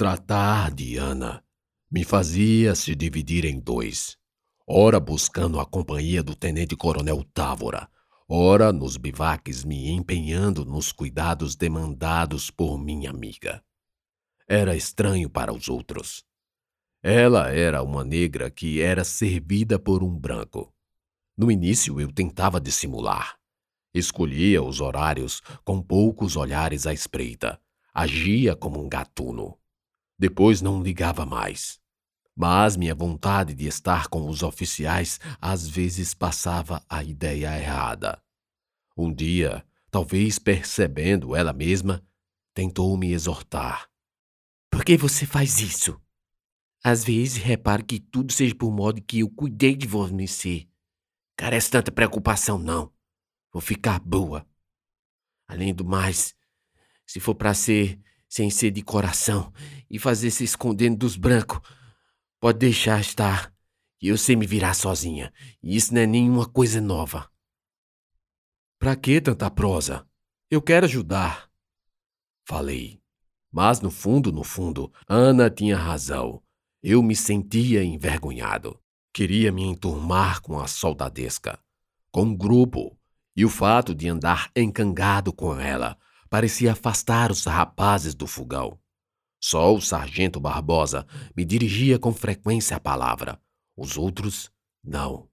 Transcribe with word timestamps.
Tratar 0.00 0.72
de 0.72 0.96
Ana 0.96 1.44
me 1.92 2.04
fazia 2.04 2.74
se 2.74 2.94
dividir 2.94 3.44
em 3.44 3.60
dois, 3.60 4.16
ora 4.66 4.98
buscando 4.98 5.60
a 5.60 5.66
companhia 5.66 6.22
do 6.22 6.34
tenente-coronel 6.34 7.22
Távora, 7.34 7.86
ora 8.26 8.72
nos 8.72 8.96
bivaques 8.96 9.62
me 9.62 9.90
empenhando 9.90 10.64
nos 10.64 10.90
cuidados 10.90 11.54
demandados 11.54 12.50
por 12.50 12.78
minha 12.78 13.10
amiga. 13.10 13.62
Era 14.48 14.74
estranho 14.74 15.28
para 15.28 15.52
os 15.52 15.68
outros. 15.68 16.24
Ela 17.02 17.50
era 17.50 17.82
uma 17.82 18.02
negra 18.02 18.50
que 18.50 18.80
era 18.80 19.04
servida 19.04 19.78
por 19.78 20.02
um 20.02 20.18
branco. 20.18 20.72
No 21.36 21.50
início 21.50 22.00
eu 22.00 22.10
tentava 22.10 22.58
dissimular. 22.58 23.36
Escolhia 23.92 24.62
os 24.62 24.80
horários 24.80 25.42
com 25.62 25.82
poucos 25.82 26.36
olhares 26.36 26.86
à 26.86 26.94
espreita. 26.94 27.60
Agia 27.92 28.56
como 28.56 28.82
um 28.82 28.88
gatuno. 28.88 29.59
Depois 30.20 30.60
não 30.60 30.82
ligava 30.82 31.24
mais. 31.24 31.80
Mas 32.36 32.76
minha 32.76 32.94
vontade 32.94 33.54
de 33.54 33.66
estar 33.66 34.06
com 34.08 34.28
os 34.28 34.42
oficiais 34.42 35.18
às 35.40 35.66
vezes 35.66 36.12
passava 36.12 36.84
a 36.90 37.02
ideia 37.02 37.58
errada. 37.58 38.22
Um 38.94 39.10
dia, 39.10 39.64
talvez 39.90 40.38
percebendo 40.38 41.34
ela 41.34 41.54
mesma, 41.54 42.06
tentou 42.52 42.94
me 42.98 43.12
exortar. 43.12 43.88
Por 44.70 44.84
que 44.84 44.94
você 44.94 45.24
faz 45.24 45.58
isso? 45.58 45.98
Às 46.84 47.02
vezes 47.02 47.42
reparo 47.42 47.82
que 47.82 47.98
tudo 47.98 48.30
seja 48.30 48.54
por 48.54 48.70
modo 48.70 49.00
que 49.00 49.20
eu 49.20 49.30
cuidei 49.30 49.74
de 49.74 49.86
você. 49.86 50.68
Carece 51.34 51.70
tanta 51.70 51.90
preocupação, 51.90 52.58
não. 52.58 52.92
Vou 53.50 53.62
ficar 53.62 53.98
boa. 53.98 54.46
Além 55.48 55.72
do 55.72 55.82
mais, 55.82 56.34
se 57.06 57.18
for 57.20 57.34
para 57.34 57.54
ser 57.54 57.98
sem 58.30 58.48
ser 58.48 58.70
de 58.70 58.80
coração 58.80 59.52
e 59.90 59.98
fazer 59.98 60.30
se 60.30 60.44
escondendo 60.44 60.98
dos 60.98 61.16
brancos. 61.16 61.60
Pode 62.38 62.58
deixar 62.60 63.00
estar, 63.00 63.52
que 63.98 64.06
eu 64.06 64.16
sei 64.16 64.36
me 64.36 64.46
virar 64.46 64.72
sozinha, 64.72 65.32
e 65.60 65.76
isso 65.76 65.92
não 65.92 66.00
é 66.00 66.06
nenhuma 66.06 66.46
coisa 66.46 66.80
nova. 66.80 67.28
Pra 68.78 68.94
que 68.94 69.20
tanta 69.20 69.50
prosa? 69.50 70.06
Eu 70.48 70.62
quero 70.62 70.86
ajudar. 70.86 71.50
Falei. 72.46 73.00
Mas 73.52 73.80
no 73.80 73.90
fundo, 73.90 74.30
no 74.30 74.44
fundo, 74.44 74.92
Ana 75.08 75.50
tinha 75.50 75.76
razão. 75.76 76.40
Eu 76.80 77.02
me 77.02 77.16
sentia 77.16 77.82
envergonhado. 77.82 78.80
Queria 79.12 79.50
me 79.50 79.64
enturmar 79.64 80.40
com 80.40 80.60
a 80.60 80.68
soldadesca, 80.68 81.58
com 82.12 82.22
um 82.22 82.36
grupo, 82.36 82.96
e 83.34 83.44
o 83.44 83.48
fato 83.48 83.92
de 83.92 84.08
andar 84.08 84.52
encangado 84.54 85.32
com 85.32 85.58
ela 85.58 85.98
parecia 86.30 86.72
afastar 86.72 87.32
os 87.32 87.44
rapazes 87.44 88.14
do 88.14 88.26
fogão. 88.26 88.78
Só 89.42 89.74
o 89.74 89.80
sargento 89.80 90.38
Barbosa 90.38 91.06
me 91.36 91.44
dirigia 91.44 91.98
com 91.98 92.12
frequência 92.12 92.76
a 92.76 92.80
palavra, 92.80 93.40
os 93.76 93.98
outros 93.98 94.50
não. 94.82 95.28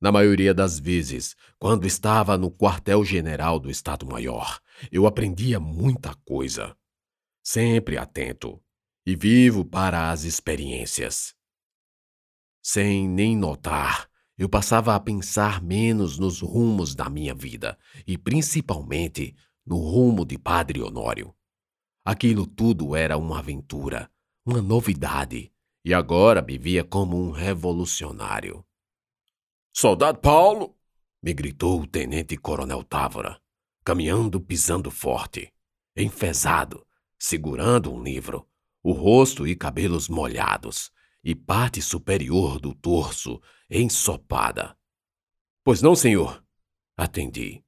Na 0.00 0.10
maioria 0.12 0.52
das 0.54 0.78
vezes, 0.78 1.36
quando 1.58 1.86
estava 1.86 2.36
no 2.38 2.50
quartel-general 2.50 3.58
do 3.58 3.70
Estado-Maior, 3.70 4.60
eu 4.90 5.06
aprendia 5.06 5.60
muita 5.60 6.14
coisa. 6.24 6.76
Sempre 7.42 7.96
atento 7.96 8.62
e 9.06 9.16
vivo 9.16 9.64
para 9.64 10.10
as 10.10 10.24
experiências. 10.24 11.34
Sem 12.60 13.08
nem 13.08 13.36
notar, 13.36 14.08
eu 14.36 14.48
passava 14.48 14.94
a 14.94 15.00
pensar 15.00 15.62
menos 15.62 16.18
nos 16.18 16.40
rumos 16.40 16.94
da 16.94 17.08
minha 17.08 17.34
vida 17.34 17.78
e 18.06 18.18
principalmente 18.18 19.36
no 19.64 19.76
rumo 19.76 20.24
de 20.24 20.38
Padre 20.38 20.82
Honório. 20.82 21.34
Aquilo 22.04 22.46
tudo 22.46 22.96
era 22.96 23.16
uma 23.16 23.38
aventura, 23.38 24.10
uma 24.44 24.60
novidade, 24.60 25.52
e 25.84 25.94
agora 25.94 26.42
me 26.42 26.58
via 26.58 26.84
como 26.84 27.16
um 27.16 27.30
revolucionário. 27.30 28.64
Soldado 29.72 30.18
Paulo! 30.18 30.76
me 31.22 31.32
gritou 31.32 31.80
o 31.80 31.86
tenente-coronel 31.86 32.82
Távora, 32.82 33.40
caminhando 33.84 34.40
pisando 34.40 34.90
forte, 34.90 35.52
enfesado, 35.96 36.84
segurando 37.18 37.92
um 37.92 38.02
livro, 38.02 38.48
o 38.82 38.92
rosto 38.92 39.46
e 39.46 39.54
cabelos 39.54 40.08
molhados, 40.08 40.90
e 41.22 41.34
parte 41.34 41.80
superior 41.80 42.58
do 42.58 42.74
torso 42.74 43.40
ensopada. 43.70 44.76
Pois 45.62 45.80
não, 45.80 45.94
senhor? 45.94 46.44
Atendi. 46.96 47.64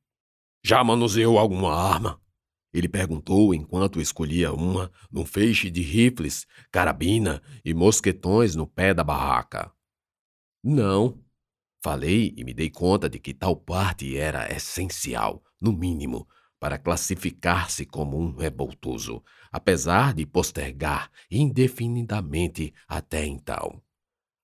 Já 0.67 0.83
manuseou 0.83 1.39
alguma 1.39 1.75
arma? 1.75 2.19
Ele 2.73 2.89
perguntou 2.89 3.55
enquanto 3.55 4.01
escolhia 4.01 4.51
uma 4.51 4.91
num 5.13 5.27
feixe 5.27 5.71
de 5.71 5.83
rifles, 5.83 6.47
carabina 6.73 7.43
e 7.63 7.75
mosquetões 7.75 8.55
no 8.55 8.67
pé 8.67 8.95
da 8.95 9.05
barraca. 9.05 9.71
Não. 10.63 11.23
Falei 11.83 12.33
e 12.35 12.43
me 12.43 12.55
dei 12.55 12.71
conta 12.71 13.11
de 13.11 13.19
que 13.19 13.35
tal 13.35 13.55
parte 13.55 14.17
era 14.17 14.51
essencial, 14.51 15.45
no 15.61 15.71
mínimo, 15.71 16.27
para 16.59 16.79
classificar-se 16.79 17.85
como 17.85 18.19
um 18.19 18.35
revoltoso, 18.35 19.23
apesar 19.53 20.15
de 20.15 20.25
postergar 20.25 21.11
indefinidamente 21.31 22.73
até 22.89 23.27
então. 23.27 23.83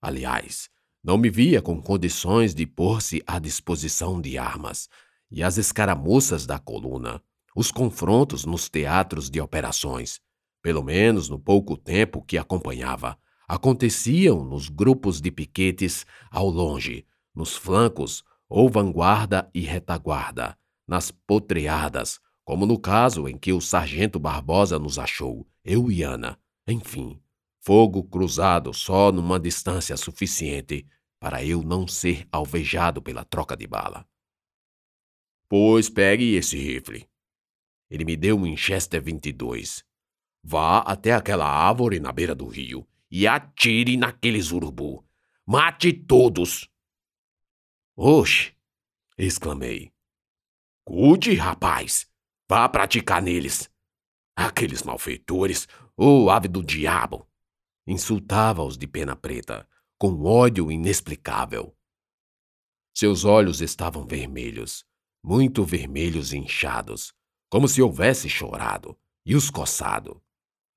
Aliás, 0.03 0.69
não 1.03 1.17
me 1.17 1.31
via 1.31 1.63
com 1.63 1.81
condições 1.81 2.55
de 2.55 2.67
pôr-se 2.67 3.23
à 3.27 3.39
disposição 3.39 4.21
de 4.21 4.37
armas, 4.37 4.87
e 5.31 5.43
as 5.43 5.59
escaramuças 5.59 6.47
da 6.47 6.59
coluna, 6.59 7.23
os 7.55 7.71
confrontos 7.71 8.45
nos 8.45 8.69
teatros 8.69 9.31
de 9.31 9.41
operações, 9.41 10.21
pelo 10.63 10.83
menos 10.83 11.29
no 11.29 11.39
pouco 11.39 11.77
tempo 11.77 12.23
que 12.23 12.39
acompanhava, 12.39 13.19
aconteciam 13.49 14.45
nos 14.45 14.69
grupos 14.69 15.21
de 15.21 15.31
piquetes 15.31 16.07
ao 16.31 16.49
longe, 16.49 17.07
nos 17.35 17.57
flancos 17.57 18.23
ou 18.49 18.69
vanguarda 18.69 19.49
e 19.55 19.61
retaguarda, 19.61 20.57
nas 20.87 21.11
potreadas, 21.11 22.21
como 22.45 22.67
no 22.67 22.79
caso 22.79 23.29
em 23.29 23.39
que 23.39 23.53
o 23.53 23.61
sargento 23.61 24.19
Barbosa 24.19 24.79
nos 24.79 24.99
achou, 24.99 25.47
eu 25.65 25.91
e 25.91 26.03
Ana. 26.03 26.39
Enfim, 26.67 27.21
fogo 27.61 28.03
cruzado 28.03 28.73
só 28.75 29.13
numa 29.13 29.39
distância 29.39 29.97
suficiente 29.97 30.87
para 31.21 31.45
eu 31.45 31.63
não 31.63 31.87
ser 31.87 32.27
alvejado 32.33 33.01
pela 33.03 33.25
troca 33.25 33.57
de 33.57 33.67
bala. 33.67 34.05
Pois 35.51 35.91
pegue 35.91 36.37
esse 36.37 36.57
rifle. 36.57 37.11
Ele 37.91 38.05
me 38.05 38.17
deu 38.17 38.37
um 38.39 38.45
Winchester 38.45 39.03
22. 39.03 39.85
Vá 40.45 40.79
até 40.79 41.13
aquela 41.13 41.45
árvore 41.45 41.99
na 41.99 42.13
beira 42.13 42.37
do 42.37 42.47
rio 42.47 42.87
e 43.11 43.27
atire 43.27 43.97
naqueles 43.97 44.53
urubu. 44.53 45.05
Mate 45.45 45.93
todos! 45.93 46.71
Oxe! 47.97 48.55
exclamei. 49.19 49.93
Cuide, 50.85 51.35
rapaz! 51.35 52.09
Vá 52.49 52.69
praticar 52.69 53.21
neles! 53.21 53.69
Aqueles 54.37 54.85
malfeitores, 54.85 55.67
ô 55.97 56.27
oh, 56.27 56.31
ave 56.31 56.47
do 56.47 56.63
diabo! 56.63 57.29
Insultava-os 57.89 58.79
de 58.79 58.87
pena 58.87 59.17
preta, 59.17 59.69
com 59.99 60.23
ódio 60.23 60.71
inexplicável. 60.71 61.77
Seus 62.95 63.25
olhos 63.25 63.61
estavam 63.61 64.07
vermelhos 64.07 64.89
muito 65.23 65.65
vermelhos 65.65 66.33
e 66.33 66.39
inchados, 66.39 67.13
como 67.51 67.69
se 67.69 67.83
houvesse 67.83 68.29
chorado, 68.29 68.97
e 69.25 69.35
os 69.35 69.51
coçado. 69.51 70.23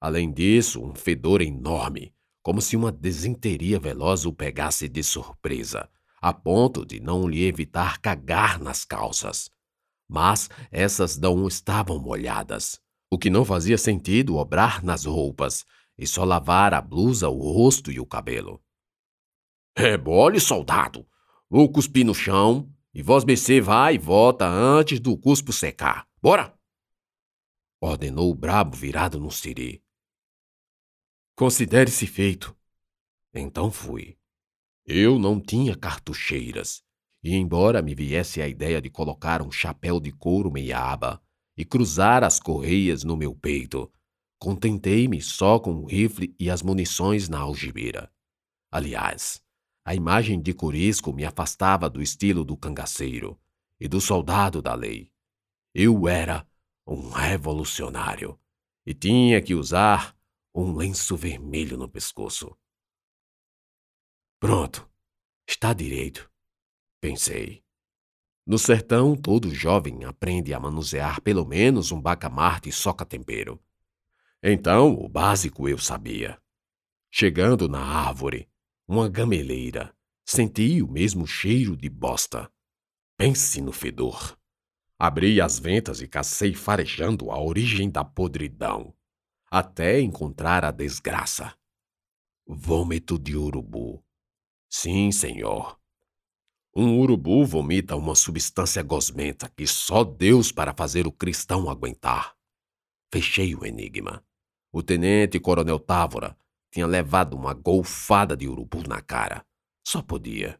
Além 0.01 0.31
disso, 0.31 0.83
um 0.83 0.93
fedor 0.93 1.41
enorme, 1.41 2.13
como 2.41 2.61
se 2.61 2.75
uma 2.75 2.91
desinteria 2.91 3.79
veloz 3.79 4.25
o 4.25 4.33
pegasse 4.33 4.89
de 4.89 5.01
surpresa, 5.01 5.89
a 6.21 6.33
ponto 6.33 6.85
de 6.85 6.99
não 6.99 7.27
lhe 7.27 7.43
evitar 7.43 7.99
cagar 7.99 8.59
nas 8.59 8.83
calças. 8.83 9.49
Mas 10.09 10.49
essas 10.71 11.17
não 11.17 11.47
estavam 11.47 11.99
molhadas, 11.99 12.81
o 13.09 13.17
que 13.17 13.29
não 13.29 13.45
fazia 13.45 13.77
sentido 13.77 14.37
obrar 14.37 14.83
nas 14.83 15.05
roupas 15.05 15.65
e 15.97 16.07
só 16.07 16.23
lavar 16.23 16.73
a 16.73 16.81
blusa, 16.81 17.29
o 17.29 17.51
rosto 17.51 17.91
e 17.91 17.99
o 17.99 18.05
cabelo. 18.05 18.61
Rebole, 19.77 20.39
soldado! 20.39 21.07
Vou 21.49 21.71
cuspir 21.71 22.05
no 22.05 22.15
chão, 22.15 22.72
e 22.93 23.01
vós 23.01 23.25
mercê 23.25 23.59
vai 23.59 23.95
e 23.95 23.97
volta 23.97 24.47
antes 24.47 24.99
do 24.99 25.17
cuspo 25.17 25.51
secar. 25.51 26.07
Bora! 26.21 26.53
Ordenou 27.81 28.31
o 28.31 28.35
brabo 28.35 28.77
virado 28.77 29.19
no 29.19 29.31
siri. 29.31 29.83
Considere-se 31.35 32.05
feito. 32.05 32.55
Então 33.33 33.71
fui. 33.71 34.17
Eu 34.85 35.17
não 35.17 35.41
tinha 35.41 35.75
cartucheiras, 35.75 36.83
e 37.23 37.35
embora 37.35 37.81
me 37.81 37.95
viesse 37.95 38.41
a 38.41 38.47
ideia 38.47 38.81
de 38.81 38.89
colocar 38.89 39.41
um 39.41 39.51
chapéu 39.51 39.99
de 39.99 40.11
couro 40.11 40.51
meia 40.51 40.79
aba 40.79 41.21
e 41.57 41.65
cruzar 41.65 42.23
as 42.23 42.39
correias 42.39 43.03
no 43.03 43.17
meu 43.17 43.35
peito, 43.35 43.91
contentei-me 44.39 45.21
só 45.21 45.59
com 45.59 45.75
o 45.75 45.85
rifle 45.85 46.35
e 46.39 46.49
as 46.49 46.61
munições 46.61 47.27
na 47.27 47.39
algibeira. 47.39 48.11
Aliás, 48.71 49.42
a 49.85 49.93
imagem 49.93 50.41
de 50.41 50.53
Corisco 50.53 51.11
me 51.11 51.25
afastava 51.25 51.89
do 51.89 52.01
estilo 52.01 52.45
do 52.45 52.55
cangaceiro 52.55 53.39
e 53.79 53.87
do 53.87 53.99
soldado 53.99 54.61
da 54.61 54.73
lei. 54.73 55.11
Eu 55.73 56.07
era 56.07 56.47
um 56.87 57.09
revolucionário 57.09 58.39
e 58.85 58.93
tinha 58.93 59.41
que 59.41 59.53
usar 59.53 60.15
um 60.53 60.75
lenço 60.75 61.17
vermelho 61.17 61.77
no 61.77 61.89
pescoço. 61.89 62.55
Pronto, 64.39 64.89
está 65.47 65.73
direito, 65.73 66.29
pensei. 67.01 67.63
No 68.45 68.59
sertão, 68.59 69.15
todo 69.15 69.53
jovem 69.53 70.03
aprende 70.03 70.53
a 70.53 70.59
manusear 70.59 71.21
pelo 71.21 71.45
menos 71.45 71.91
um 71.91 72.01
bacamarte 72.01 72.69
e 72.69 72.73
soca-tempero. 72.73 73.59
Então, 74.41 74.93
o 74.93 75.07
básico 75.07 75.67
eu 75.69 75.77
sabia. 75.77 76.37
Chegando 77.09 77.69
na 77.69 77.79
árvore, 77.79 78.49
uma 78.87 79.07
gameleira, 79.07 79.95
senti 80.25 80.81
o 80.81 80.87
mesmo 80.87 81.25
cheiro 81.25 81.75
de 81.77 81.89
bosta. 81.89 82.51
Pense 83.17 83.61
no 83.61 83.71
fedor. 83.71 84.37
Abri 84.99 85.39
as 85.39 85.57
ventas 85.57 86.01
e 86.01 86.07
cacei 86.07 86.53
farejando 86.53 87.31
a 87.31 87.41
origem 87.41 87.89
da 87.89 88.03
podridão, 88.03 88.93
até 89.49 90.01
encontrar 90.01 90.65
a 90.65 90.71
desgraça. 90.71 91.55
Vômito 92.45 93.17
de 93.17 93.37
urubu. 93.37 94.03
Sim, 94.69 95.11
senhor. 95.11 95.79
Um 96.75 96.99
urubu 96.99 97.45
vomita 97.45 97.95
uma 97.95 98.15
substância 98.15 98.81
gosmenta 98.81 99.49
que 99.55 99.65
só 99.67 100.03
Deus 100.03 100.51
para 100.51 100.73
fazer 100.73 101.07
o 101.07 101.11
cristão 101.11 101.69
aguentar. 101.69 102.35
Fechei 103.13 103.55
o 103.55 103.65
enigma. 103.65 104.25
O 104.71 104.81
tenente 104.81 105.39
coronel 105.39 105.79
Távora 105.79 106.35
tinha 106.73 106.87
levado 106.87 107.35
uma 107.35 107.53
golfada 107.53 108.35
de 108.35 108.47
urubu 108.47 108.81
na 108.87 108.99
cara. 108.99 109.45
Só 109.87 110.01
podia. 110.01 110.59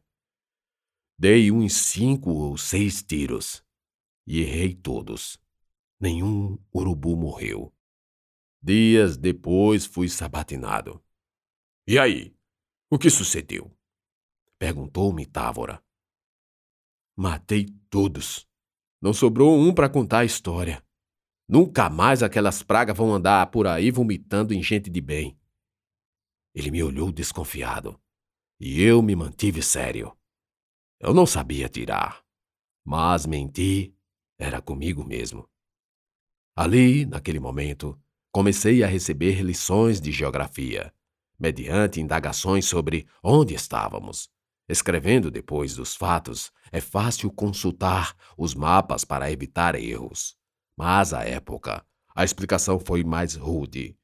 Dei 1.18 1.52
uns 1.52 1.74
cinco 1.74 2.30
ou 2.30 2.56
seis 2.56 3.02
tiros 3.02 3.66
e 4.28 4.42
errei 4.42 4.76
todos. 4.76 5.42
Nenhum 6.00 6.60
urubu 6.72 7.18
morreu. 7.18 7.74
Dias 8.62 9.18
depois 9.18 9.88
fui 9.88 10.08
sabatinado. 10.08 11.04
E 11.88 11.98
aí? 11.98 12.36
O 12.92 13.00
que 13.00 13.10
sucedeu? 13.10 13.76
Perguntou-me 14.60 15.26
Távora. 15.26 15.84
Matei 17.18 17.66
todos. 17.90 18.48
Não 19.02 19.14
sobrou 19.14 19.58
um 19.58 19.74
para 19.74 19.90
contar 19.90 20.20
a 20.20 20.26
história. 20.26 20.86
Nunca 21.50 21.90
mais 21.90 22.22
aquelas 22.22 22.62
pragas 22.62 22.96
vão 22.96 23.12
andar 23.12 23.48
por 23.48 23.66
aí 23.66 23.90
vomitando 23.90 24.54
em 24.54 24.62
gente 24.62 24.92
de 24.92 25.02
bem. 25.02 25.36
Ele 26.54 26.72
me 26.72 26.84
olhou 26.84 27.12
desconfiado. 27.12 28.00
E 28.60 28.82
eu 28.82 29.02
me 29.02 29.16
mantive 29.16 29.62
sério. 29.62 30.16
Eu 31.00 31.14
não 31.14 31.26
sabia 31.26 31.68
tirar, 31.68 32.24
mas 32.86 33.26
mentir 33.26 33.94
era 34.38 34.62
comigo 34.62 35.04
mesmo. 35.04 35.50
Ali, 36.56 37.06
naquele 37.06 37.40
momento, 37.40 38.00
comecei 38.32 38.84
a 38.84 38.88
receber 38.88 39.42
lições 39.42 40.00
de 40.00 40.12
geografia, 40.12 40.94
mediante 41.40 42.00
indagações 42.00 42.66
sobre 42.66 43.08
onde 43.24 43.54
estávamos. 43.54 44.30
Escrevendo 44.70 45.30
depois 45.30 45.76
dos 45.76 45.96
fatos, 45.96 46.52
é 46.72 46.80
fácil 46.80 47.32
consultar 47.32 48.16
os 48.38 48.56
mapas 48.56 49.04
para 49.04 49.32
evitar 49.32 49.76
erros. 49.76 50.38
Mas, 50.78 51.14
à 51.14 51.24
época, 51.24 51.86
a 52.16 52.24
explicação 52.24 52.80
foi 52.80 53.04
mais 53.04 53.36
rude. 53.36 53.98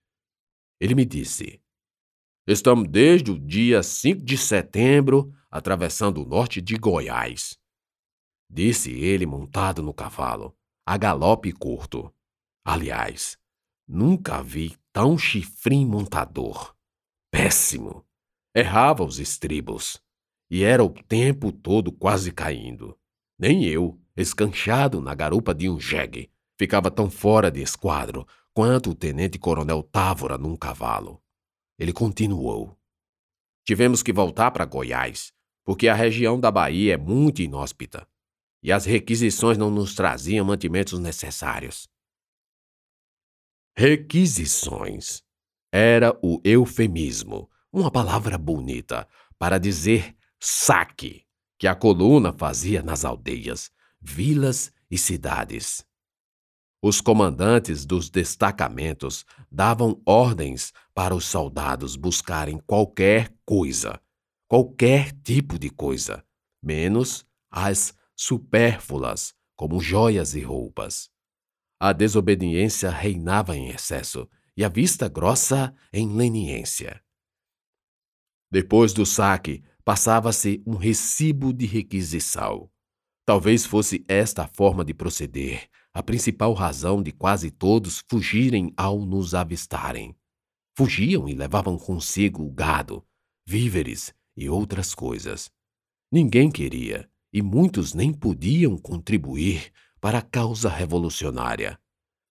Ele 0.79 0.95
me 0.95 1.05
disse: 1.05 1.61
Estamos 2.51 2.87
desde 2.89 3.29
o 3.29 3.37
dia 3.37 3.83
5 3.83 4.23
de 4.23 4.35
setembro 4.35 5.31
atravessando 5.51 6.23
o 6.23 6.25
norte 6.25 6.59
de 6.59 6.77
Goiás. 6.77 7.59
Disse 8.49 8.91
ele 8.91 9.27
montado 9.27 9.83
no 9.83 9.93
cavalo, 9.93 10.57
a 10.83 10.97
galope 10.97 11.51
curto. 11.51 12.11
Aliás, 12.65 13.37
nunca 13.87 14.41
vi 14.41 14.75
tão 14.91 15.15
chifrim 15.15 15.85
montador. 15.85 16.75
Péssimo. 17.29 18.03
Errava 18.55 19.03
os 19.03 19.19
estribos. 19.19 20.01
E 20.49 20.63
era 20.63 20.83
o 20.83 20.89
tempo 20.89 21.51
todo 21.51 21.91
quase 21.91 22.31
caindo. 22.31 22.97
Nem 23.37 23.63
eu, 23.65 24.01
escanchado 24.17 24.99
na 24.99 25.13
garupa 25.13 25.53
de 25.53 25.69
um 25.69 25.79
jegue, 25.79 26.31
ficava 26.57 26.89
tão 26.89 27.11
fora 27.11 27.51
de 27.51 27.61
esquadro 27.61 28.25
quanto 28.55 28.89
o 28.89 28.95
tenente-coronel 28.95 29.83
Távora 29.83 30.35
num 30.35 30.55
cavalo. 30.55 31.21
Ele 31.79 31.93
continuou. 31.93 32.77
Tivemos 33.65 34.03
que 34.03 34.11
voltar 34.11 34.51
para 34.51 34.65
Goiás, 34.65 35.31
porque 35.63 35.87
a 35.87 35.95
região 35.95 36.37
da 36.37 36.51
Bahia 36.51 36.95
é 36.95 36.97
muito 36.97 37.41
inóspita 37.41 38.05
e 38.61 38.71
as 38.71 38.83
requisições 38.83 39.57
não 39.57 39.71
nos 39.71 39.95
traziam 39.95 40.45
mantimentos 40.45 40.99
necessários. 40.99 41.87
Requisições 43.77 45.23
era 45.71 46.17
o 46.21 46.41
eufemismo, 46.43 47.49
uma 47.71 47.89
palavra 47.89 48.37
bonita 48.37 49.07
para 49.37 49.57
dizer 49.57 50.17
saque 50.37 51.25
que 51.57 51.67
a 51.67 51.75
coluna 51.75 52.33
fazia 52.33 52.81
nas 52.81 53.05
aldeias, 53.05 53.71
vilas 54.01 54.73
e 54.91 54.97
cidades. 54.97 55.85
Os 56.81 57.01
comandantes 57.01 57.85
dos 57.85 58.09
destacamentos 58.09 59.25
davam 59.51 60.01
ordens 60.05 60.71
para 60.93 61.13
os 61.13 61.25
soldados 61.25 61.97
buscarem 61.97 62.57
qualquer 62.59 63.33
coisa, 63.45 64.01
qualquer 64.47 65.11
tipo 65.11 65.59
de 65.59 65.69
coisa, 65.69 66.23
menos 66.63 67.25
as 67.51 67.93
supérfluas, 68.15 69.33
como 69.57 69.81
joias 69.81 70.35
e 70.35 70.39
roupas. 70.39 71.09
A 71.77 71.91
desobediência 71.91 72.89
reinava 72.89 73.57
em 73.57 73.69
excesso 73.69 74.29
e 74.55 74.63
a 74.63 74.69
vista 74.69 75.09
grossa 75.09 75.75
em 75.91 76.15
leniência. 76.15 77.03
Depois 78.49 78.93
do 78.93 79.05
saque, 79.05 79.63
passava-se 79.83 80.63
um 80.65 80.75
recibo 80.75 81.53
de 81.53 81.65
requisição. 81.65 82.69
Talvez 83.25 83.65
fosse 83.65 84.03
esta 84.07 84.43
a 84.43 84.47
forma 84.47 84.83
de 84.83 84.93
proceder, 84.93 85.69
a 85.99 86.03
principal 86.03 86.53
razão 86.53 87.03
de 87.03 87.11
quase 87.11 87.51
todos 87.51 88.01
fugirem 88.07 88.73
ao 88.77 89.05
nos 89.05 89.35
avistarem. 89.35 90.15
Fugiam 90.77 91.27
e 91.27 91.33
levavam 91.33 91.77
consigo 91.77 92.49
gado, 92.51 93.05
víveres 93.45 94.13
e 94.37 94.47
outras 94.47 94.95
coisas. 94.95 95.51
Ninguém 96.09 96.49
queria, 96.49 97.11
e 97.33 97.41
muitos 97.41 97.93
nem 97.93 98.13
podiam 98.13 98.77
contribuir 98.77 99.73
para 99.99 100.19
a 100.19 100.21
causa 100.21 100.69
revolucionária, 100.69 101.77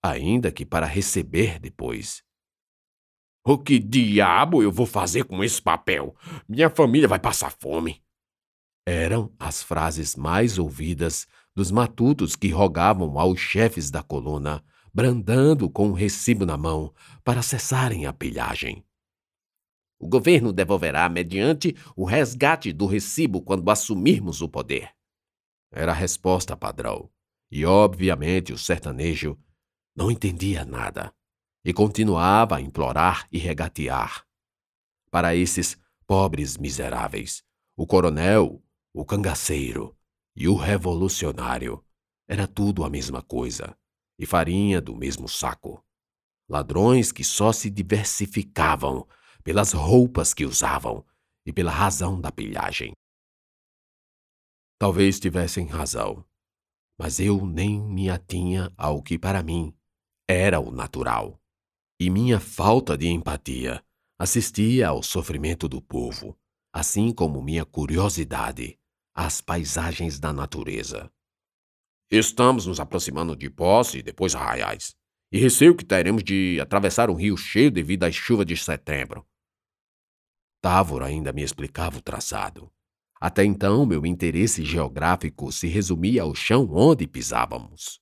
ainda 0.03 0.51
que 0.51 0.65
para 0.65 0.87
receber 0.87 1.59
depois. 1.59 2.25
O 3.47 3.59
que 3.59 3.79
diabo 3.79 4.63
eu 4.63 4.73
vou 4.73 4.87
fazer 4.87 5.25
com 5.25 5.45
esse 5.45 5.61
papel? 5.61 6.17
Minha 6.49 6.71
família 6.71 7.07
vai 7.07 7.19
passar 7.19 7.53
fome. 7.61 8.03
Eram 8.87 9.31
as 9.39 9.63
frases 9.63 10.17
mais 10.17 10.57
ouvidas 10.59 11.29
dos 11.59 11.73
matutos 11.73 12.37
que 12.37 12.51
rogavam 12.51 13.19
aos 13.19 13.41
chefes 13.41 13.91
da 13.91 14.01
coluna, 14.01 14.63
brandando 14.95 15.69
com 15.69 15.89
um 15.89 15.93
recibo 15.93 16.47
na 16.47 16.57
mão, 16.57 16.95
para 17.25 17.43
cessarem 17.43 18.07
a 18.07 18.13
pilhagem. 18.13 18.87
O 19.99 20.07
governo 20.07 20.53
devolverá 20.53 21.09
mediante 21.09 21.75
o 21.97 22.05
resgate 22.05 22.73
do 22.73 22.87
recibo 22.87 23.43
quando 23.43 23.69
assumirmos 23.73 24.41
o 24.41 24.49
poder. 24.49 24.91
Era 25.73 25.91
a 25.91 25.95
resposta 25.97 26.57
padrão. 26.57 27.11
E, 27.51 27.65
obviamente, 27.67 28.53
o 28.53 28.59
sertanejo 28.59 29.37
não 29.97 30.13
entendia 30.13 30.65
nada 30.65 31.13
e 31.65 31.73
continuava 31.73 32.59
a 32.59 32.61
implorar 32.61 33.27
e 33.33 33.39
regatear. 33.39 34.25
Para 35.11 35.35
esses 35.35 35.77
pobres 36.07 36.57
miseráveis, 36.57 37.43
o 37.77 37.85
coronel, 37.85 38.63
o 38.95 39.05
cangaceiro, 39.05 39.98
e 40.39 40.47
o 40.47 40.55
revolucionário. 40.55 41.85
Era 42.29 42.47
tudo 42.47 42.85
a 42.85 42.91
mesma 42.91 43.21
coisa, 43.21 43.77
e 44.17 44.25
farinha 44.25 44.81
do 44.81 44.95
mesmo 44.95 45.29
saco. 45.29 45.85
Ladrões 46.49 47.11
que 47.11 47.25
só 47.25 47.53
se 47.53 47.69
diversificavam 47.69 49.07
pelas 49.43 49.73
roupas 49.73 50.33
que 50.33 50.47
usavam 50.47 51.05
e 51.45 51.53
pela 51.53 51.73
razão 51.73 52.21
da 52.21 52.31
pilhagem. 52.31 52.93
Talvez 54.79 55.19
tivessem 55.19 55.67
razão, 55.67 56.25
mas 56.97 57.19
eu 57.19 57.45
nem 57.45 57.81
me 57.83 58.09
atinha 58.09 58.73
ao 58.77 59.03
que 59.03 59.19
para 59.19 59.43
mim 59.43 59.75
era 60.29 60.61
o 60.61 60.71
natural. 60.71 61.41
E 61.99 62.09
minha 62.09 62.39
falta 62.39 62.97
de 62.97 63.09
empatia 63.09 63.85
assistia 64.17 64.89
ao 64.89 65.03
sofrimento 65.03 65.69
do 65.69 65.83
povo, 65.83 66.39
assim 66.73 67.13
como 67.13 67.43
minha 67.43 67.65
curiosidade 67.65 68.78
às 69.19 69.41
paisagens 69.41 70.21
da 70.21 70.33
natureza. 70.33 71.11
Estamos 72.09 72.67
nos 72.67 72.79
aproximando 72.79 73.35
de 73.35 73.51
Posse 73.51 73.99
e 73.99 74.03
depois 74.03 74.33
Arraiais, 74.33 74.95
e 75.33 75.41
receio 75.41 75.75
que 75.75 75.85
teremos 75.85 76.23
de 76.23 76.61
atravessar 76.61 77.11
um 77.11 77.15
rio 77.15 77.37
cheio 77.37 77.69
devido 77.69 78.05
às 78.05 78.15
chuvas 78.15 78.47
de 78.47 78.57
setembro. 78.57 79.27
Távora 80.61 81.07
ainda 81.07 81.33
me 81.33 81.43
explicava 81.43 81.99
o 81.99 82.01
traçado. 82.01 82.71
Até 83.21 83.45
então, 83.45 83.85
meu 83.85 84.07
interesse 84.07 84.65
geográfico 84.65 85.51
se 85.51 85.67
resumia 85.67 86.23
ao 86.23 86.33
chão 86.33 86.69
onde 86.71 87.05
pisávamos, 87.05 88.01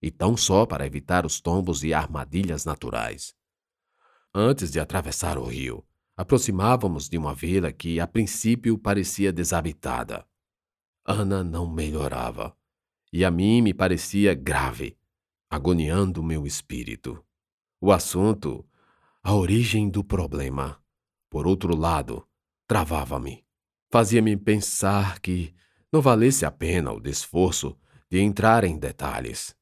e 0.00 0.10
tão 0.10 0.38
só 0.38 0.64
para 0.64 0.86
evitar 0.86 1.26
os 1.26 1.38
tombos 1.38 1.84
e 1.84 1.92
armadilhas 1.92 2.64
naturais. 2.64 3.34
Antes 4.34 4.70
de 4.70 4.80
atravessar 4.80 5.36
o 5.36 5.44
rio, 5.44 5.86
aproximávamos 6.16 7.10
de 7.10 7.18
uma 7.18 7.34
vila 7.34 7.70
que, 7.74 8.00
a 8.00 8.06
princípio, 8.06 8.78
parecia 8.78 9.30
desabitada. 9.30 10.26
Ana 11.08 11.44
não 11.44 11.70
melhorava, 11.70 12.56
e 13.12 13.24
a 13.24 13.30
mim 13.30 13.62
me 13.62 13.72
parecia 13.72 14.34
grave, 14.34 14.96
agoniando 15.48 16.20
meu 16.20 16.44
espírito. 16.44 17.24
O 17.80 17.92
assunto, 17.92 18.66
a 19.22 19.32
origem 19.32 19.88
do 19.88 20.02
problema, 20.02 20.82
por 21.30 21.46
outro 21.46 21.76
lado, 21.76 22.26
travava-me. 22.66 23.44
Fazia-me 23.88 24.36
pensar 24.36 25.20
que 25.20 25.54
não 25.92 26.02
valesse 26.02 26.44
a 26.44 26.50
pena 26.50 26.92
o 26.92 27.00
esforço 27.08 27.78
de 28.10 28.18
entrar 28.18 28.64
em 28.64 28.76
detalhes, 28.76 29.54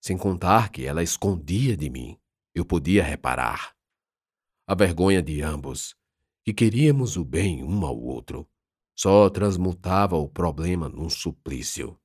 sem 0.00 0.18
contar 0.18 0.68
que 0.68 0.84
ela 0.84 1.02
escondia 1.02 1.74
de 1.76 1.88
mim. 1.88 2.18
Eu 2.54 2.64
podia 2.64 3.02
reparar 3.02 3.74
a 4.66 4.74
vergonha 4.74 5.22
de 5.22 5.40
ambos, 5.40 5.96
que 6.44 6.52
queríamos 6.52 7.16
o 7.16 7.24
bem 7.24 7.64
um 7.64 7.84
ao 7.84 7.98
outro, 7.98 8.46
só 9.00 9.30
transmutava 9.30 10.14
o 10.16 10.28
problema 10.28 10.86
num 10.86 11.08
suplício. 11.08 11.98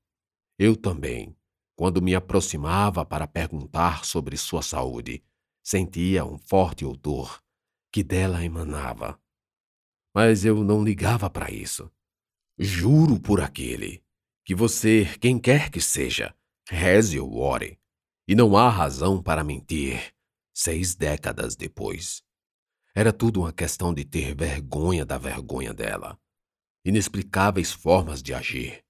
Eu 0.57 0.77
também, 0.77 1.35
quando 1.75 2.01
me 2.01 2.15
aproximava 2.15 3.05
para 3.05 3.27
perguntar 3.27 4.05
sobre 4.05 4.37
sua 4.37 4.61
saúde, 4.61 5.21
sentia 5.61 6.23
um 6.23 6.37
forte 6.37 6.85
odor 6.85 7.43
que 7.91 8.01
dela 8.01 8.45
emanava. 8.45 9.19
Mas 10.15 10.45
eu 10.45 10.63
não 10.63 10.81
ligava 10.85 11.29
para 11.29 11.51
isso. 11.51 11.91
Juro 12.57 13.19
por 13.19 13.41
aquele 13.41 14.01
que 14.45 14.55
você, 14.55 15.05
quem 15.19 15.37
quer 15.37 15.69
que 15.69 15.81
seja, 15.81 16.33
reze 16.65 17.19
ou 17.19 17.35
ore, 17.39 17.77
e 18.25 18.33
não 18.35 18.55
há 18.55 18.69
razão 18.69 19.21
para 19.21 19.43
mentir 19.43 20.13
seis 20.53 20.95
décadas 20.95 21.57
depois. 21.57 22.23
Era 22.95 23.11
tudo 23.11 23.41
uma 23.41 23.51
questão 23.51 23.93
de 23.93 24.05
ter 24.05 24.33
vergonha 24.33 25.05
da 25.05 25.17
vergonha 25.17 25.73
dela. 25.73 26.17
Inexplicáveis 26.85 27.73
formas 27.73 28.21
de 28.21 28.33
agir, 28.33 28.83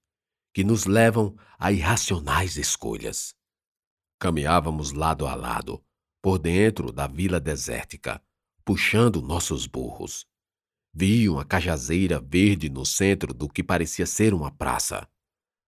que 0.52 0.62
nos 0.62 0.84
levam 0.84 1.34
a 1.58 1.72
irracionais 1.72 2.56
escolhas. 2.56 3.34
Caminhávamos 4.20 4.92
lado 4.92 5.26
a 5.26 5.34
lado, 5.34 5.82
por 6.22 6.38
dentro 6.38 6.92
da 6.92 7.06
vila 7.06 7.40
desértica, 7.40 8.22
puxando 8.64 9.22
nossos 9.22 9.66
burros. 9.66 10.26
Vi 10.92 11.28
uma 11.28 11.44
cajazeira 11.44 12.20
verde 12.20 12.68
no 12.68 12.84
centro 12.84 13.32
do 13.32 13.48
que 13.48 13.62
parecia 13.62 14.06
ser 14.06 14.34
uma 14.34 14.50
praça. 14.50 15.08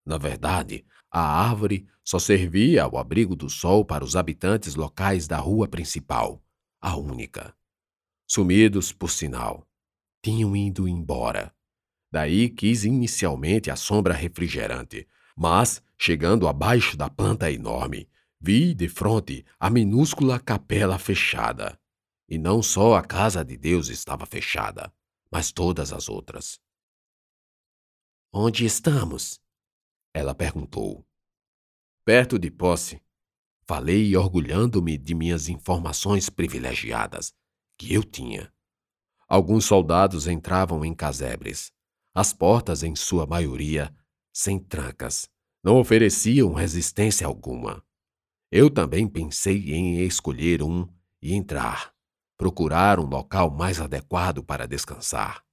Na 0.07 0.19
verdade, 0.19 0.87
a 1.11 1.21
árvore 1.21 1.89
só 2.05 2.19
servia 2.19 2.85
ao 2.85 2.99
abrigo 2.99 3.35
do 3.35 3.49
sol 3.49 3.85
para 3.85 4.05
os 4.05 4.15
habitantes 4.15 4.75
locais 4.75 5.27
da 5.27 5.39
rua 5.39 5.67
principal, 5.67 6.43
a 6.81 6.97
única 6.97 7.57
sumidos 8.29 8.93
por 8.93 9.11
sinal. 9.11 9.67
Tinham 10.23 10.55
ido 10.55 10.87
embora. 10.87 11.55
Daí 12.11 12.49
quis 12.49 12.85
inicialmente 12.85 13.71
a 13.71 13.77
sombra 13.77 14.15
refrigerante, 14.15 15.07
mas, 15.37 15.83
chegando 15.97 16.49
abaixo 16.49 16.97
da 16.97 17.09
planta 17.11 17.51
enorme, 17.51 18.09
vi 18.41 18.75
de 18.75 18.89
frente 18.89 19.45
a 19.59 19.69
minúscula 19.69 20.41
capela 20.41 20.99
fechada. 20.99 21.79
E 22.29 22.39
não 22.39 22.63
só 22.63 22.95
a 22.95 23.03
casa 23.03 23.45
de 23.45 23.57
Deus 23.57 23.89
estava 23.89 24.27
fechada, 24.27 24.93
mas 25.31 25.53
todas 25.53 25.93
as 25.93 26.09
outras. 26.09 26.61
Onde 28.33 28.65
estamos? 28.65 29.41
Ela 30.13 30.35
perguntou. 30.35 31.07
Perto 32.05 32.39
de 32.39 32.51
posse. 32.51 33.03
Falei 33.67 34.17
orgulhando-me 34.17 34.97
de 34.97 35.15
minhas 35.15 35.49
informações 35.49 36.31
privilegiadas, 36.31 37.35
que 37.77 37.93
eu 37.93 38.03
tinha. 38.03 38.53
Alguns 39.29 39.67
soldados 39.67 40.27
entravam 40.27 40.85
em 40.85 40.95
casebres. 40.95 41.71
As 42.15 42.33
portas, 42.33 42.83
em 42.83 42.97
sua 42.97 43.27
maioria, 43.27 43.95
sem 44.33 44.59
trancas, 44.59 45.29
não 45.63 45.79
ofereciam 45.79 46.53
resistência 46.53 47.27
alguma. 47.27 47.83
Eu 48.51 48.71
também 48.71 49.07
pensei 49.07 49.73
em 49.75 50.01
escolher 50.01 50.63
um 50.63 50.89
e 51.21 51.35
entrar, 51.35 51.93
procurar 52.37 52.99
um 52.99 53.07
local 53.07 53.51
mais 53.51 53.81
adequado 53.81 54.43
para 54.43 54.67
descansar. 54.67 55.45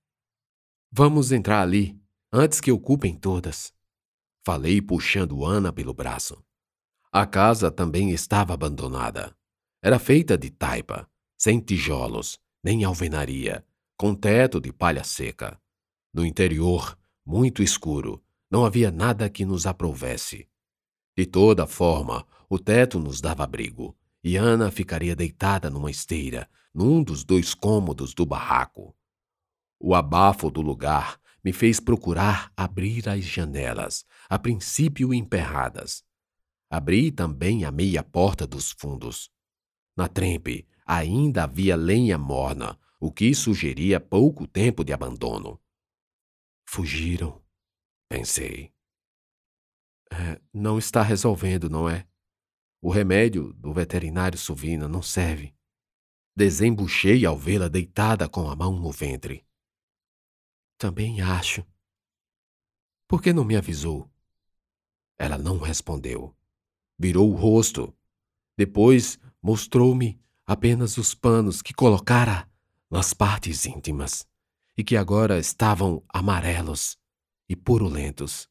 Vamos 0.91 1.31
entrar 1.31 1.61
ali, 1.61 1.99
antes 2.31 2.61
que 2.61 2.71
ocupem 2.71 3.15
todas. 3.15 3.73
Falei 4.45 4.81
puxando 4.81 5.43
Ana 5.43 5.73
pelo 5.73 5.93
braço. 5.93 6.41
A 7.11 7.25
casa 7.25 7.71
também 7.71 8.11
estava 8.11 8.53
abandonada. 8.53 9.35
Era 9.81 9.99
feita 9.99 10.37
de 10.37 10.49
taipa, 10.49 11.09
sem 11.37 11.59
tijolos, 11.59 12.39
nem 12.63 12.83
alvenaria, 12.83 13.65
com 13.97 14.13
teto 14.13 14.61
de 14.61 14.71
palha 14.71 15.03
seca. 15.03 15.59
No 16.15 16.25
interior, 16.25 16.97
muito 17.25 17.61
escuro, 17.61 18.23
não 18.49 18.63
havia 18.63 18.89
nada 18.89 19.29
que 19.29 19.43
nos 19.43 19.65
aprovesse. 19.65 20.47
De 21.13 21.25
toda 21.25 21.67
forma, 21.67 22.25
o 22.49 22.57
teto 22.57 23.01
nos 23.01 23.19
dava 23.19 23.43
abrigo, 23.43 23.97
e 24.23 24.37
Ana 24.37 24.71
ficaria 24.71 25.13
deitada 25.13 25.69
numa 25.69 25.91
esteira, 25.91 26.49
num 26.73 27.03
dos 27.03 27.25
dois 27.25 27.53
cômodos 27.53 28.13
do 28.13 28.25
barraco. 28.25 28.95
O 29.77 29.93
abafo 29.93 30.49
do 30.49 30.61
lugar 30.61 31.19
me 31.43 31.51
fez 31.51 31.81
procurar 31.81 32.49
abrir 32.55 33.09
as 33.09 33.25
janelas, 33.25 34.05
a 34.29 34.39
princípio 34.39 35.13
emperradas. 35.13 36.01
Abri 36.69 37.11
também 37.11 37.65
a 37.65 37.71
meia 37.71 38.01
porta 38.01 38.47
dos 38.47 38.71
fundos. 38.71 39.29
Na 39.97 40.07
trempe, 40.07 40.65
ainda 40.85 41.43
havia 41.43 41.75
lenha 41.75 42.17
morna, 42.17 42.79
o 43.01 43.11
que 43.11 43.35
sugeria 43.35 43.99
pouco 43.99 44.47
tempo 44.47 44.81
de 44.81 44.93
abandono. 44.93 45.59
Fugiram, 46.67 47.41
pensei. 48.09 48.73
É, 50.11 50.41
não 50.53 50.77
está 50.77 51.01
resolvendo, 51.01 51.69
não 51.69 51.89
é? 51.89 52.07
O 52.81 52.89
remédio 52.89 53.53
do 53.53 53.73
veterinário 53.73 54.37
Suvina 54.37 54.87
não 54.87 55.01
serve. 55.01 55.55
Desembuchei 56.35 57.25
ao 57.25 57.37
vê-la 57.37 57.67
deitada 57.67 58.27
com 58.27 58.49
a 58.49 58.55
mão 58.55 58.79
no 58.79 58.91
ventre. 58.91 59.45
Também 60.77 61.21
acho. 61.21 61.65
Por 63.07 63.21
que 63.21 63.31
não 63.31 63.45
me 63.45 63.55
avisou? 63.55 64.11
Ela 65.17 65.37
não 65.37 65.57
respondeu. 65.57 66.35
Virou 66.99 67.31
o 67.31 67.35
rosto. 67.35 67.95
Depois 68.57 69.17
mostrou-me 69.41 70.19
apenas 70.45 70.97
os 70.97 71.13
panos 71.15 71.61
que 71.61 71.73
colocara 71.73 72.49
nas 72.89 73.13
partes 73.13 73.65
íntimas 73.65 74.27
e 74.77 74.83
que 74.83 74.97
agora 74.97 75.39
estavam 75.39 76.03
amarelos 76.09 76.97
e 77.49 77.55
purulentos. 77.55 78.49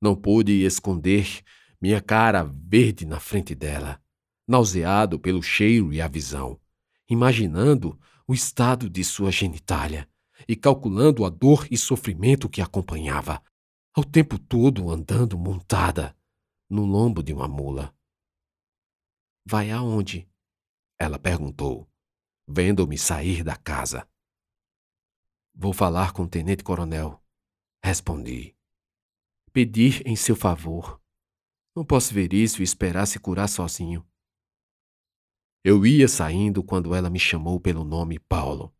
Não 0.00 0.16
pude 0.16 0.64
esconder 0.64 1.42
minha 1.80 2.00
cara 2.00 2.44
verde 2.44 3.04
na 3.04 3.20
frente 3.20 3.54
dela, 3.54 4.00
nauseado 4.46 5.18
pelo 5.18 5.42
cheiro 5.42 5.92
e 5.92 6.00
a 6.00 6.08
visão, 6.08 6.60
imaginando 7.08 7.98
o 8.26 8.34
estado 8.34 8.88
de 8.88 9.04
sua 9.04 9.30
genitália 9.30 10.08
e 10.48 10.56
calculando 10.56 11.24
a 11.24 11.28
dor 11.28 11.66
e 11.70 11.76
sofrimento 11.76 12.48
que 12.48 12.60
acompanhava, 12.60 13.42
ao 13.94 14.04
tempo 14.04 14.38
todo 14.38 14.90
andando 14.90 15.38
montada 15.38 16.16
no 16.68 16.84
lombo 16.84 17.22
de 17.22 17.32
uma 17.32 17.46
mula. 17.46 17.94
Vai 19.44 19.70
aonde? 19.70 20.28
Ela 20.98 21.18
perguntou, 21.18 21.88
vendo-me 22.48 22.96
sair 22.96 23.42
da 23.44 23.56
casa. 23.56 24.08
Vou 25.54 25.72
falar 25.72 26.12
com 26.12 26.22
o 26.22 26.28
tenente-coronel, 26.28 27.22
respondi. 27.84 28.56
Pedir 29.52 30.06
em 30.06 30.16
seu 30.16 30.34
favor. 30.34 31.00
Não 31.76 31.84
posso 31.84 32.12
ver 32.12 32.32
isso 32.32 32.60
e 32.60 32.64
esperar 32.64 33.06
se 33.06 33.18
curar 33.18 33.48
sozinho. 33.48 34.06
Eu 35.64 35.86
ia 35.86 36.08
saindo 36.08 36.62
quando 36.62 36.94
ela 36.94 37.08
me 37.08 37.18
chamou 37.18 37.60
pelo 37.60 37.84
nome 37.84 38.18
Paulo. 38.18 38.74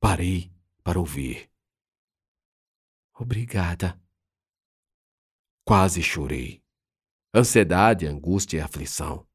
Parei 0.00 0.52
para 0.82 0.98
ouvir. 0.98 1.50
Obrigada. 3.14 4.00
Quase 5.64 6.02
chorei. 6.02 6.62
Ansiedade, 7.34 8.06
angústia 8.06 8.58
e 8.58 8.60
aflição 8.60 9.28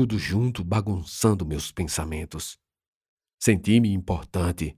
tudo 0.00 0.18
junto 0.18 0.64
bagunçando 0.64 1.44
meus 1.44 1.70
pensamentos. 1.70 2.58
Senti-me 3.38 3.92
importante, 3.92 4.74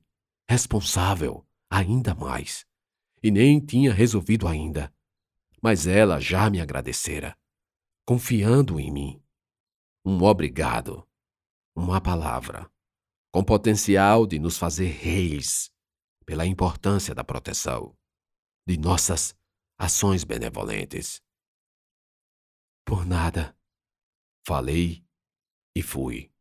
responsável, 0.52 1.46
ainda 1.70 2.14
mais. 2.14 2.66
E 3.22 3.30
nem 3.30 3.58
tinha 3.58 3.90
resolvido 3.90 4.46
ainda. 4.46 4.94
Mas 5.62 5.86
ela 5.86 6.20
já 6.20 6.50
me 6.50 6.60
agradecera, 6.60 7.38
confiando 8.04 8.78
em 8.78 8.92
mim. 8.92 9.22
Um 10.04 10.22
obrigado, 10.22 11.08
uma 11.74 12.00
palavra, 12.02 12.70
com 13.32 13.42
potencial 13.42 14.26
de 14.26 14.38
nos 14.38 14.58
fazer 14.58 14.88
reis 14.88 15.72
pela 16.26 16.44
importância 16.44 17.14
da 17.14 17.24
proteção, 17.24 17.96
de 18.66 18.76
nossas 18.76 19.34
ações 19.78 20.22
benevolentes. 20.22 21.22
Por 22.84 23.06
nada, 23.06 23.56
falei 24.46 25.02
e 25.74 25.82
fui. 25.82 26.31